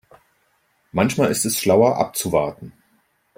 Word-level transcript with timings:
Manchmal 0.91 1.29
ist 1.29 1.45
es 1.45 1.59
schlauer 1.59 1.97
abzuwarten. 1.99 2.73